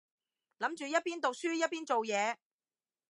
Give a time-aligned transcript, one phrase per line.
[0.57, 2.37] 諗住一邊讀書一邊做嘢